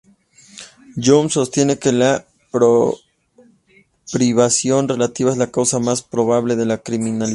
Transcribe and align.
Young 0.97 1.29
sostiene 1.29 1.77
que 1.77 1.91
la 1.91 2.25
privación 4.11 4.87
relativa 4.87 5.29
es 5.29 5.37
la 5.37 5.51
causa 5.51 5.77
más 5.77 6.01
probable 6.01 6.55
de 6.55 6.65
la 6.65 6.79
criminalidad. 6.79 7.29